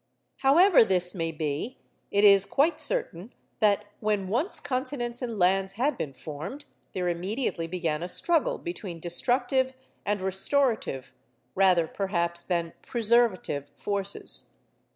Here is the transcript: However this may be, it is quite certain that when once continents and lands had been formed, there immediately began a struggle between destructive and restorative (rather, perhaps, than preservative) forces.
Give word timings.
However 0.37 0.83
this 0.83 1.13
may 1.13 1.31
be, 1.31 1.77
it 2.09 2.23
is 2.23 2.47
quite 2.47 2.81
certain 2.81 3.35
that 3.59 3.85
when 3.99 4.27
once 4.29 4.59
continents 4.59 5.21
and 5.21 5.37
lands 5.37 5.73
had 5.73 5.95
been 5.95 6.15
formed, 6.15 6.65
there 6.93 7.07
immediately 7.07 7.67
began 7.67 8.01
a 8.01 8.09
struggle 8.09 8.57
between 8.57 8.99
destructive 8.99 9.75
and 10.03 10.19
restorative 10.19 11.13
(rather, 11.53 11.85
perhaps, 11.85 12.43
than 12.43 12.73
preservative) 12.81 13.69
forces. 13.77 14.49